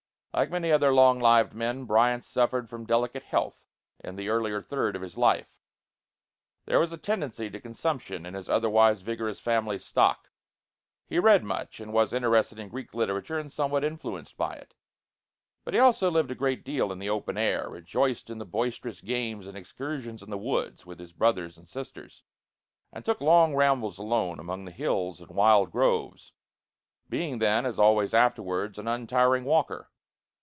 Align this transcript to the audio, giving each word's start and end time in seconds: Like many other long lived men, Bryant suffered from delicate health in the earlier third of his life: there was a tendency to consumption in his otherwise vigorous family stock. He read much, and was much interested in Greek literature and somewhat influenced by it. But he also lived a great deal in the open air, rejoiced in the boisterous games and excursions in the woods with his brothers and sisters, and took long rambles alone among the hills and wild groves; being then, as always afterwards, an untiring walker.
Like 0.33 0.49
many 0.49 0.71
other 0.71 0.93
long 0.93 1.19
lived 1.19 1.53
men, 1.53 1.83
Bryant 1.83 2.23
suffered 2.23 2.69
from 2.69 2.85
delicate 2.85 3.23
health 3.23 3.67
in 4.01 4.15
the 4.15 4.29
earlier 4.29 4.61
third 4.61 4.95
of 4.95 5.01
his 5.01 5.17
life: 5.17 5.57
there 6.63 6.79
was 6.79 6.93
a 6.93 6.97
tendency 6.97 7.49
to 7.49 7.59
consumption 7.59 8.25
in 8.25 8.33
his 8.33 8.47
otherwise 8.47 9.01
vigorous 9.01 9.41
family 9.41 9.77
stock. 9.77 10.29
He 11.05 11.19
read 11.19 11.43
much, 11.43 11.81
and 11.81 11.91
was 11.91 12.13
much 12.13 12.15
interested 12.15 12.59
in 12.59 12.69
Greek 12.69 12.93
literature 12.93 13.37
and 13.37 13.51
somewhat 13.51 13.83
influenced 13.83 14.37
by 14.37 14.53
it. 14.53 14.73
But 15.65 15.73
he 15.73 15.81
also 15.81 16.09
lived 16.09 16.31
a 16.31 16.35
great 16.35 16.63
deal 16.63 16.93
in 16.93 16.99
the 16.99 17.09
open 17.09 17.37
air, 17.37 17.67
rejoiced 17.69 18.29
in 18.29 18.37
the 18.37 18.45
boisterous 18.45 19.01
games 19.01 19.45
and 19.47 19.57
excursions 19.57 20.23
in 20.23 20.29
the 20.29 20.37
woods 20.37 20.85
with 20.85 20.99
his 20.99 21.11
brothers 21.11 21.57
and 21.57 21.67
sisters, 21.67 22.23
and 22.93 23.03
took 23.03 23.19
long 23.19 23.53
rambles 23.53 23.97
alone 23.97 24.39
among 24.39 24.63
the 24.63 24.71
hills 24.71 25.19
and 25.19 25.31
wild 25.31 25.71
groves; 25.73 26.31
being 27.09 27.39
then, 27.39 27.65
as 27.65 27.77
always 27.77 28.13
afterwards, 28.13 28.79
an 28.79 28.87
untiring 28.87 29.43
walker. 29.43 29.89